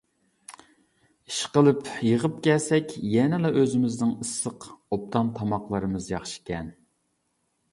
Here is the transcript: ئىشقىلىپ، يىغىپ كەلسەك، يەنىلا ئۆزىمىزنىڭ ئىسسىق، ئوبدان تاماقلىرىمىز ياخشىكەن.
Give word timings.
ئىشقىلىپ، 1.31 1.91
يىغىپ 2.07 2.39
كەلسەك، 2.47 2.95
يەنىلا 3.17 3.51
ئۆزىمىزنىڭ 3.59 4.15
ئىسسىق، 4.25 4.67
ئوبدان 4.97 5.31
تاماقلىرىمىز 5.37 6.09
ياخشىكەن. 6.17 6.73